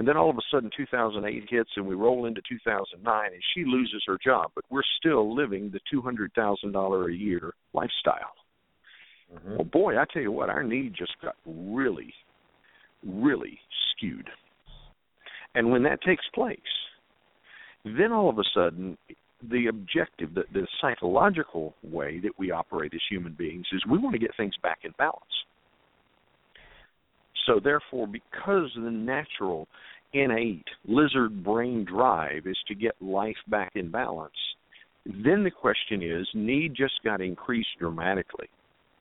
and 0.00 0.08
then 0.08 0.16
all 0.16 0.30
of 0.30 0.36
a 0.36 0.42
sudden 0.50 0.70
2008 0.76 1.44
hits 1.48 1.70
and 1.76 1.86
we 1.86 1.94
roll 1.94 2.26
into 2.26 2.40
2009 2.48 3.32
and 3.32 3.42
she 3.54 3.64
loses 3.64 4.02
her 4.08 4.18
job 4.24 4.50
but 4.56 4.64
we're 4.68 4.82
still 4.98 5.32
living 5.36 5.70
the 5.70 5.80
$200,000 5.94 7.08
a 7.08 7.16
year 7.16 7.52
lifestyle 7.72 8.34
Mm-hmm. 9.34 9.56
Well, 9.56 9.64
boy, 9.64 9.98
I 9.98 10.04
tell 10.12 10.22
you 10.22 10.32
what, 10.32 10.50
our 10.50 10.62
need 10.62 10.94
just 10.96 11.14
got 11.22 11.36
really, 11.46 12.12
really 13.06 13.58
skewed. 13.90 14.28
And 15.54 15.70
when 15.70 15.82
that 15.84 16.02
takes 16.02 16.24
place, 16.34 16.58
then 17.84 18.12
all 18.12 18.28
of 18.28 18.38
a 18.38 18.44
sudden, 18.54 18.96
the 19.50 19.66
objective, 19.68 20.34
the, 20.34 20.44
the 20.52 20.66
psychological 20.80 21.74
way 21.82 22.20
that 22.20 22.32
we 22.38 22.50
operate 22.50 22.92
as 22.94 23.00
human 23.08 23.32
beings 23.32 23.66
is 23.72 23.82
we 23.90 23.98
want 23.98 24.14
to 24.14 24.18
get 24.18 24.36
things 24.36 24.54
back 24.62 24.80
in 24.84 24.92
balance. 24.98 25.24
So, 27.50 27.60
therefore, 27.62 28.06
because 28.06 28.70
the 28.76 28.90
natural, 28.90 29.66
innate 30.12 30.66
lizard 30.86 31.42
brain 31.42 31.84
drive 31.84 32.46
is 32.46 32.56
to 32.68 32.74
get 32.74 32.94
life 33.00 33.36
back 33.48 33.72
in 33.74 33.90
balance, 33.90 34.32
then 35.04 35.42
the 35.42 35.50
question 35.50 36.02
is 36.02 36.28
need 36.34 36.74
just 36.76 36.94
got 37.02 37.20
increased 37.20 37.70
dramatically 37.80 38.48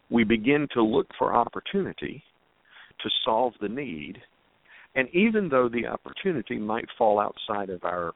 we 0.10 0.24
begin 0.24 0.68
to 0.74 0.84
look 0.84 1.08
for 1.18 1.36
opportunity 1.36 2.24
to 3.02 3.10
solve 3.24 3.54
the 3.62 3.70
need. 3.70 4.18
And 4.96 5.08
even 5.14 5.50
though 5.50 5.70
the 5.70 5.86
opportunity 5.86 6.58
might 6.58 6.88
fall 6.98 7.20
outside 7.20 7.70
of 7.70 7.84
our 7.84 8.14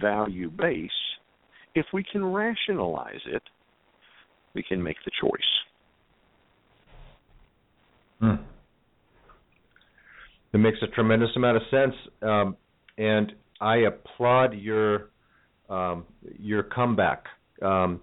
value 0.00 0.50
base, 0.50 0.90
if 1.74 1.86
we 1.92 2.04
can 2.04 2.24
rationalize 2.24 3.20
it, 3.26 3.42
we 4.54 4.62
can 4.62 4.82
make 4.82 4.96
the 5.04 5.10
choice. 5.20 5.30
Hmm. 8.20 8.42
It 10.52 10.58
makes 10.58 10.78
a 10.82 10.86
tremendous 10.88 11.30
amount 11.36 11.58
of 11.58 11.62
sense, 11.70 11.94
um, 12.22 12.56
and 12.96 13.32
I 13.60 13.78
applaud 13.78 14.54
your 14.54 15.10
um, 15.68 16.04
your 16.38 16.62
comeback. 16.62 17.24
Um, 17.60 18.00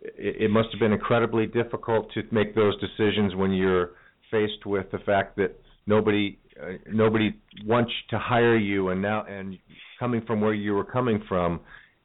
it, 0.00 0.42
it 0.42 0.50
must 0.50 0.68
have 0.72 0.80
been 0.80 0.92
incredibly 0.92 1.46
difficult 1.46 2.12
to 2.14 2.22
make 2.30 2.54
those 2.54 2.74
decisions 2.80 3.34
when 3.34 3.52
you're 3.52 3.90
faced 4.30 4.64
with 4.66 4.90
the 4.92 4.98
fact 4.98 5.36
that 5.36 5.58
nobody 5.86 6.38
uh, 6.60 6.72
nobody 6.92 7.34
wants 7.64 7.92
to 8.10 8.18
hire 8.18 8.56
you 8.56 8.90
and 8.90 9.02
now 9.02 9.24
and 9.24 9.58
coming 9.98 10.22
from 10.26 10.40
where 10.40 10.54
you 10.54 10.74
were 10.74 10.84
coming 10.84 11.22
from 11.28 11.60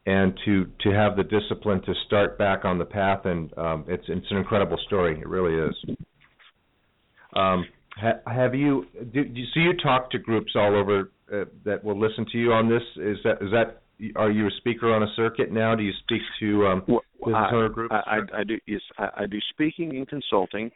and 0.06 0.38
to 0.46 0.66
to 0.82 0.92
have 0.92 1.16
the 1.16 1.24
discipline 1.24 1.82
to 1.84 1.94
start 2.08 2.38
back 2.38 2.66
on 2.66 2.78
the 2.78 2.86
path 2.86 3.26
and 3.26 3.56
um, 3.58 3.86
it's 3.88 4.04
it's 4.08 4.28
an 4.32 4.38
incredible 4.38 4.78
story 4.86 5.20
it 5.20 5.28
really 5.28 5.56
is 5.70 5.98
um, 7.36 7.66
have 7.98 8.56
you 8.56 8.86
do, 9.14 9.24
do 9.24 9.42
so 9.54 9.60
you 9.60 9.74
talk 9.82 10.10
to 10.12 10.20
groups 10.20 10.54
all 10.56 10.76
over 10.76 11.12
uh, 11.32 11.46
that 11.66 11.84
will 11.84 12.00
listen 12.00 12.26
to 12.32 12.38
you 12.38 12.52
on 12.54 12.70
this? 12.70 12.82
Is 12.98 13.18
that 13.24 13.42
is 13.42 13.52
that 13.52 13.82
are 14.16 14.32
you 14.32 14.48
a 14.48 14.52
speaker 14.58 14.94
on 14.94 15.04
a 15.04 15.14
circuit 15.16 15.52
now? 15.52 15.76
Do 15.76 15.84
you 15.84 15.94
speak 16.04 16.22
to 16.40 16.68
um, 16.68 16.84
well, 16.88 17.02
business 17.24 17.50
owner 17.52 17.70
groups 17.70 17.94
I, 17.94 18.18
I, 18.18 18.40
I 18.40 18.44
do 18.44 18.60
yes 18.66 18.82
I, 18.98 19.10
I 19.18 19.26
do 19.26 19.38
speaking 19.52 19.96
and 19.96 20.08
consulting. 20.08 20.72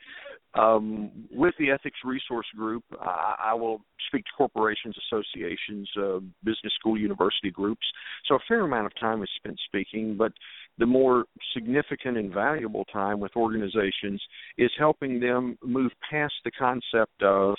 Um, 0.54 1.12
with 1.32 1.54
the 1.60 1.70
Ethics 1.70 2.00
Resource 2.04 2.48
Group, 2.56 2.84
I, 3.00 3.36
I 3.52 3.54
will 3.54 3.82
speak 4.08 4.26
to 4.26 4.32
corporations, 4.36 4.96
associations, 5.12 5.90
uh, 6.02 6.20
business 6.44 6.74
school, 6.80 6.98
university 6.98 7.52
groups. 7.52 7.86
So 8.28 8.36
a 8.36 8.40
fair 8.48 8.62
amount 8.62 8.88
of 8.88 8.94
time 9.00 9.22
is 9.22 9.30
spent 9.36 9.60
speaking, 9.68 10.16
but 10.18 10.32
the 10.78 10.86
more 10.86 11.26
significant 11.54 12.18
and 12.18 12.34
valuable 12.34 12.86
time 12.86 13.20
with 13.20 13.36
organizations 13.36 14.22
is 14.58 14.72
helping 14.78 15.20
them 15.20 15.58
move 15.64 15.92
past 16.10 16.34
the 16.46 16.52
concept 16.52 17.22
of, 17.24 17.56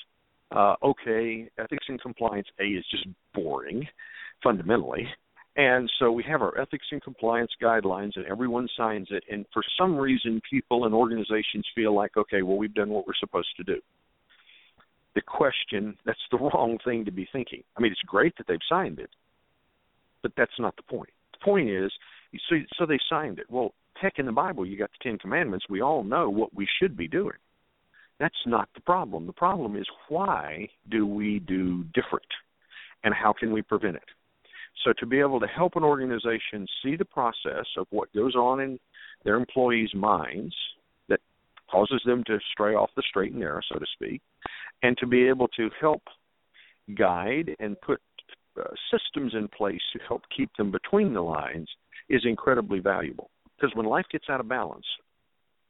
uh, 0.53 0.75
okay, 0.83 1.49
ethics 1.59 1.87
and 1.89 2.01
compliance 2.01 2.49
A 2.61 2.65
is 2.65 2.85
just 2.91 3.07
boring, 3.35 3.87
fundamentally, 4.43 5.09
and 5.59 5.91
so 5.99 6.13
we 6.13 6.23
have 6.23 6.41
our 6.41 6.57
ethics 6.57 6.87
and 6.93 7.03
compliance 7.03 7.51
guidelines, 7.61 8.13
and 8.15 8.25
everyone 8.27 8.69
signs 8.77 9.09
it. 9.11 9.25
And 9.29 9.45
for 9.53 9.63
some 9.77 9.97
reason, 9.97 10.41
people 10.49 10.85
and 10.85 10.95
organizations 10.95 11.67
feel 11.75 11.93
like, 11.93 12.17
okay, 12.17 12.43
well, 12.43 12.57
we've 12.57 12.73
done 12.75 12.91
what 12.91 13.09
we're 13.09 13.15
supposed 13.19 13.49
to 13.57 13.65
do. 13.65 13.81
The 15.17 15.23
question, 15.23 15.99
that's 16.07 16.19
the 16.31 16.39
wrong 16.39 16.79
thing 16.85 17.05
to 17.07 17.11
be 17.11 17.29
thinking. 17.33 17.65
I 17.77 17.81
mean, 17.81 17.91
it's 17.91 18.01
great 18.07 18.37
that 18.39 18.47
they've 18.47 18.59
signed 18.69 19.01
it, 19.01 19.11
but 20.23 20.31
that's 20.37 20.53
not 20.61 20.77
the 20.77 20.85
point. 20.85 21.11
The 21.33 21.45
point 21.45 21.69
is, 21.69 21.91
so, 22.49 22.57
so 22.79 22.87
they 22.87 22.99
signed 23.09 23.39
it. 23.39 23.47
Well, 23.51 23.75
heck, 24.01 24.19
in 24.19 24.27
the 24.27 24.33
Bible, 24.33 24.67
you 24.67 24.79
got 24.79 24.91
the 24.91 25.11
Ten 25.11 25.19
Commandments. 25.19 25.67
We 25.69 25.83
all 25.83 26.05
know 26.05 26.29
what 26.29 26.55
we 26.55 26.67
should 26.81 26.97
be 26.97 27.09
doing. 27.09 27.37
That's 28.21 28.35
not 28.47 28.69
the 28.75 28.81
problem. 28.81 29.27
The 29.27 29.33
problem 29.33 29.77
is 29.77 29.87
why 30.09 30.69
do 30.91 31.07
we 31.07 31.39
do 31.41 31.85
different, 31.95 32.27
and 33.05 33.15
how 33.15 33.33
can 33.33 33.53
we 33.53 33.63
prevent 33.63 33.97
it? 33.97 34.03
So 34.85 34.93
to 34.99 35.07
be 35.07 35.21
able 35.21 35.41
to 35.41 35.47
help 35.47 35.77
an 35.77 35.85
organization 35.85 36.67
see 36.83 36.97
the 36.97 37.05
process 37.05 37.67
of 37.77 37.87
what 37.91 38.13
goes 38.13 38.35
on 38.35 38.61
in 38.61 38.79
their 39.25 39.37
employees' 39.37 39.95
minds 39.95 40.55
that 41.09 41.21
causes 41.71 42.01
them 42.05 42.23
to 42.25 42.39
stray 42.53 42.75
off 42.75 42.91
the 42.97 43.03
straight 43.09 43.33
and 43.33 43.41
narrow, 43.41 43.61
so 43.73 43.79
to 43.79 43.87
speak, 43.93 44.23
and 44.83 44.97
to 44.99 45.07
be 45.07 45.29
able 45.29 45.49
to 45.49 45.69
help 45.81 46.03
guide 46.97 47.55
and 47.59 47.81
put 47.81 48.01
uh, 48.59 48.65
systems 48.93 49.35
in 49.35 49.49
place 49.49 49.81
to 49.93 49.99
help 50.07 50.23
keep 50.35 50.51
them 50.57 50.71
between 50.71 51.13
the 51.13 51.21
lines 51.21 51.69
is 52.09 52.23
incredibly 52.25 52.79
valuable. 52.81 53.31
Because 53.57 53.75
when 53.75 53.87
life 53.87 54.07
gets 54.11 54.27
out 54.29 54.41
of 54.41 54.49
balance, 54.49 54.87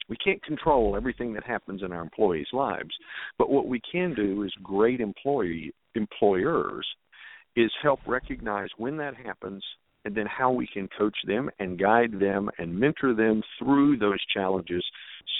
we 0.09 0.16
can't 0.16 0.42
control 0.42 0.97
everything 0.97 1.35
that 1.35 1.45
happens 1.45 1.83
in 1.83 1.92
our 1.92 2.02
employees' 2.02 2.47
lives, 2.52 2.90
but 3.37 3.50
what 3.50 3.66
we 3.66 3.80
can 3.90 4.14
do 4.14 4.42
is 4.42 4.52
great 4.62 5.00
employee 5.00 5.73
employers 5.95 6.87
is 7.57 7.71
help 7.83 8.00
recognize 8.07 8.68
when 8.76 8.97
that 8.99 9.14
happens 9.16 9.62
and 10.04 10.14
then 10.14 10.26
how 10.26 10.50
we 10.50 10.66
can 10.66 10.88
coach 10.97 11.16
them 11.26 11.50
and 11.59 11.78
guide 11.78 12.12
them 12.18 12.49
and 12.59 12.78
mentor 12.78 13.14
them 13.14 13.42
through 13.59 13.99
those 13.99 14.25
challenges 14.33 14.85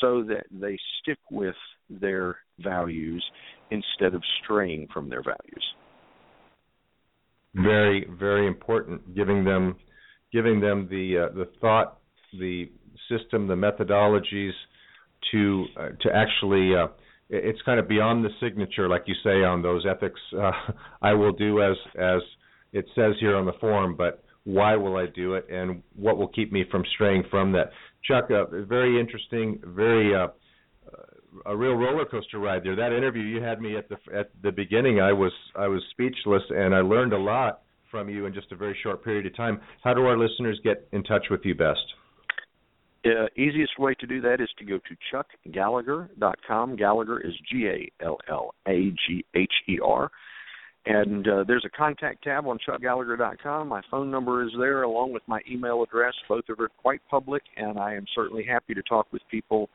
so 0.01 0.23
that 0.25 0.45
they 0.51 0.79
stick 1.01 1.19
with 1.31 1.55
their 1.89 2.37
values 2.59 3.25
instead 3.71 4.15
of 4.15 4.23
straying 4.43 4.87
from 4.93 5.09
their 5.09 5.23
values. 5.23 5.65
Very, 7.55 8.07
very 8.19 8.47
important. 8.47 9.15
Giving 9.15 9.45
them, 9.45 9.77
giving 10.33 10.61
them 10.61 10.89
the 10.91 11.29
uh, 11.29 11.35
the 11.35 11.49
thought, 11.61 11.99
the 12.39 12.71
system, 13.09 13.47
the 13.47 13.55
methodologies 13.55 14.53
to 15.33 15.65
uh, 15.79 15.89
to 16.01 16.15
actually 16.15 16.75
uh, 16.75 16.89
it's 17.31 17.61
kind 17.63 17.79
of 17.79 17.89
beyond 17.89 18.25
the 18.25 18.31
signature, 18.41 18.89
like 18.89 19.05
you 19.07 19.15
say 19.23 19.43
on 19.45 19.63
those 19.63 19.85
ethics. 19.89 20.21
Uh, 20.37 20.51
I 21.03 21.13
will 21.13 21.33
do 21.33 21.63
as 21.63 21.77
as 21.99 22.21
it 22.73 22.87
says 22.95 23.15
here 23.21 23.37
on 23.37 23.47
the 23.47 23.53
form, 23.61 23.97
but 23.97 24.23
why 24.45 24.77
will 24.77 24.97
I 24.97 25.07
do 25.07 25.35
it, 25.35 25.47
and 25.51 25.83
what 25.95 26.17
will 26.17 26.29
keep 26.29 26.53
me 26.53 26.65
from 26.71 26.83
straying 26.95 27.25
from 27.31 27.53
that? 27.53 27.71
Chuck, 28.05 28.31
uh, 28.31 28.45
very 28.65 28.99
interesting, 28.99 29.61
very 29.63 30.15
uh, 30.15 30.29
a 31.45 31.57
real 31.57 31.75
roller 31.75 32.05
coaster 32.05 32.39
ride 32.39 32.65
there. 32.65 32.77
That 32.77 32.93
interview 32.97 33.23
you 33.23 33.43
had 33.43 33.61
me 33.61 33.77
at 33.77 33.89
the 33.89 33.97
at 34.17 34.31
the 34.43 34.53
beginning, 34.53 35.01
I 35.01 35.13
was 35.13 35.33
I 35.57 35.69
was 35.69 35.83
speechless, 35.91 36.43
and 36.51 36.75
I 36.75 36.81
learned 36.81 37.13
a 37.13 37.19
lot 37.19 37.61
from 37.91 38.09
you 38.09 38.27
in 38.27 38.35
just 38.35 38.53
a 38.53 38.57
very 38.57 38.77
short 38.83 39.05
period 39.05 39.27
of 39.27 39.37
time. 39.37 39.61
How 39.83 39.95
do 39.95 40.07
our 40.07 40.19
listeners 40.19 40.61
get 40.63 40.89
in 40.93 41.03
touch 41.03 41.27
with 41.31 41.41
you 41.45 41.55
best? 41.55 41.81
uh, 43.09 43.27
easiest 43.37 43.79
way 43.79 43.95
to 43.95 44.07
do 44.07 44.21
that 44.21 44.41
is 44.41 44.49
to 44.59 44.65
go 44.65 44.79
to 44.79 45.53
chuckgallagher.com. 45.53 46.77
Gallagher 46.77 47.21
is 47.21 47.33
G 47.51 47.69
A 47.69 48.05
L 48.05 48.19
L 48.29 48.55
A 48.67 48.91
G 49.07 49.25
H 49.35 49.53
E 49.69 49.79
R. 49.85 50.11
And 50.87 51.29
uh, 51.29 51.45
there's 51.47 51.65
a 51.67 51.77
contact 51.77 52.25
tab 52.25 52.47
on 52.47 52.59
chuckgallagher.com. 52.67 53.69
My 53.69 53.83
phone 53.91 54.11
number 54.11 54.43
is 54.43 54.51
there 54.59 54.85
along 54.85 55.13
with 55.13 55.23
my 55.27 55.41
email 55.51 55.83
address. 55.83 56.15
Both 56.29 56.45
are 56.49 56.69
quite 56.79 57.01
public, 57.11 57.43
and 57.57 57.79
I 57.79 57.95
am 57.95 58.07
certainly 58.15 58.45
happy 58.45 58.75
to 58.75 58.83
talk 58.83 59.07
with 59.13 59.23
people 59.31 59.69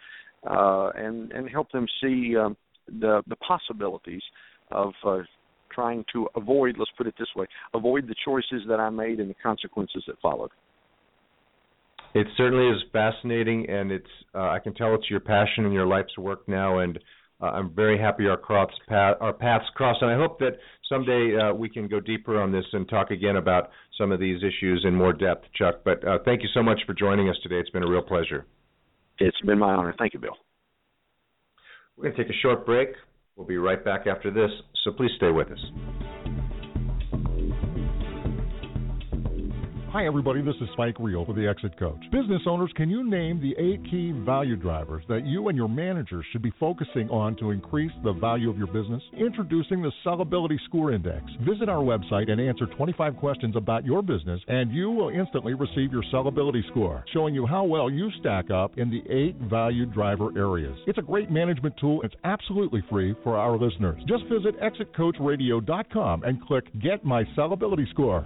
uh, 0.49 0.89
and 0.95 1.31
and 1.31 1.49
help 1.49 1.71
them 1.71 1.85
see 2.01 2.35
um, 2.35 2.57
the 2.87 3.21
the 3.27 3.35
possibilities 3.37 4.23
of 4.71 4.93
uh, 5.05 5.19
trying 5.73 6.05
to 6.13 6.27
avoid. 6.35 6.75
Let's 6.77 6.91
put 6.97 7.07
it 7.07 7.15
this 7.17 7.29
way: 7.35 7.45
avoid 7.73 8.07
the 8.07 8.15
choices 8.25 8.67
that 8.67 8.79
I 8.79 8.89
made 8.89 9.19
and 9.19 9.29
the 9.29 9.35
consequences 9.41 10.03
that 10.07 10.15
followed. 10.21 10.51
It 12.13 12.27
certainly 12.37 12.67
is 12.67 12.81
fascinating, 12.91 13.69
and 13.69 13.91
it's 13.91 14.05
uh, 14.35 14.49
I 14.49 14.59
can 14.59 14.73
tell 14.73 14.93
it's 14.93 15.09
your 15.09 15.19
passion 15.19 15.65
and 15.65 15.73
your 15.73 15.87
life's 15.87 16.17
work 16.17 16.47
now, 16.47 16.79
and 16.79 16.99
uh, 17.41 17.47
I'm 17.47 17.73
very 17.73 17.99
happy 17.99 18.27
our 18.27 18.37
crops 18.37 18.75
path, 18.87 19.17
our 19.19 19.33
paths 19.33 19.65
cross, 19.75 19.97
and 20.01 20.11
I 20.11 20.15
hope 20.15 20.39
that 20.39 20.57
someday 20.87 21.35
uh, 21.35 21.53
we 21.53 21.69
can 21.69 21.87
go 21.87 21.99
deeper 21.99 22.39
on 22.39 22.51
this 22.51 22.65
and 22.71 22.87
talk 22.87 23.11
again 23.11 23.37
about 23.37 23.69
some 23.97 24.11
of 24.11 24.19
these 24.19 24.41
issues 24.43 24.85
in 24.87 24.95
more 24.95 25.11
depth, 25.11 25.45
Chuck. 25.55 25.81
But 25.83 26.07
uh, 26.07 26.19
thank 26.23 26.43
you 26.43 26.49
so 26.53 26.61
much 26.61 26.79
for 26.85 26.93
joining 26.93 27.29
us 27.29 27.35
today. 27.41 27.55
It's 27.55 27.69
been 27.71 27.83
a 27.83 27.89
real 27.89 28.01
pleasure. 28.01 28.45
It's 29.19 29.39
been 29.41 29.59
my 29.59 29.73
honor. 29.73 29.93
Thank 29.97 30.13
you, 30.13 30.19
Bill. 30.19 30.37
We're 31.97 32.05
going 32.05 32.15
to 32.15 32.23
take 32.23 32.31
a 32.31 32.39
short 32.41 32.65
break. 32.65 32.89
We'll 33.35 33.47
be 33.47 33.57
right 33.57 33.83
back 33.83 34.07
after 34.07 34.31
this, 34.31 34.51
so 34.83 34.91
please 34.91 35.11
stay 35.15 35.31
with 35.31 35.49
us. 35.51 35.59
Hi, 39.93 40.07
everybody. 40.07 40.41
This 40.41 40.55
is 40.59 40.67
Spike 40.73 40.95
Reel 40.99 41.23
for 41.23 41.33
the 41.33 41.47
Exit 41.47 41.77
Coach. 41.77 42.01
Business 42.11 42.41
owners, 42.47 42.71
can 42.75 42.89
you 42.89 43.07
name 43.07 43.39
the 43.39 43.53
eight 43.61 43.79
key 43.91 44.11
value 44.25 44.55
drivers 44.55 45.03
that 45.07 45.23
you 45.23 45.49
and 45.49 45.55
your 45.55 45.69
managers 45.69 46.25
should 46.31 46.41
be 46.41 46.51
focusing 46.59 47.07
on 47.11 47.35
to 47.35 47.51
increase 47.51 47.91
the 48.03 48.13
value 48.13 48.49
of 48.49 48.57
your 48.57 48.65
business? 48.65 49.03
Introducing 49.15 49.83
the 49.83 49.91
Sellability 50.03 50.57
Score 50.65 50.93
Index. 50.93 51.21
Visit 51.47 51.69
our 51.69 51.83
website 51.83 52.31
and 52.31 52.41
answer 52.41 52.65
25 52.75 53.17
questions 53.17 53.55
about 53.55 53.85
your 53.85 54.01
business, 54.01 54.41
and 54.47 54.71
you 54.71 54.89
will 54.89 55.09
instantly 55.09 55.53
receive 55.53 55.91
your 55.91 56.03
sellability 56.11 56.67
score, 56.71 57.05
showing 57.13 57.35
you 57.35 57.45
how 57.45 57.63
well 57.63 57.87
you 57.87 58.09
stack 58.19 58.49
up 58.49 58.79
in 58.79 58.89
the 58.89 59.03
eight 59.13 59.35
value 59.47 59.85
driver 59.85 60.29
areas. 60.35 60.75
It's 60.87 60.97
a 60.97 61.03
great 61.03 61.29
management 61.29 61.75
tool. 61.79 62.01
It's 62.01 62.15
absolutely 62.23 62.81
free 62.89 63.13
for 63.23 63.37
our 63.37 63.59
listeners. 63.59 64.01
Just 64.07 64.23
visit 64.23 64.59
exitcoachradio.com 64.59 66.23
and 66.23 66.43
click 66.47 66.65
Get 66.81 67.05
My 67.05 67.25
Sellability 67.37 67.87
Score. 67.91 68.25